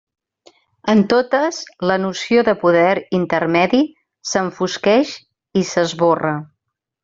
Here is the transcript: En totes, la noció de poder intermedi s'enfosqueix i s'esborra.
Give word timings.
En 0.93 1.03
totes, 1.11 1.59
la 1.91 1.97
noció 2.05 2.45
de 2.49 2.57
poder 2.65 2.89
intermedi 3.19 3.83
s'enfosqueix 4.33 5.15
i 5.63 5.67
s'esborra. 5.75 6.37